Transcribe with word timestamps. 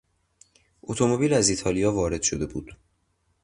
اتومبیل 0.83 1.33
از 1.33 1.49
ایتالیا 1.49 1.93
وارد 1.93 2.21
شده 2.21 2.45
بود. 2.45 2.77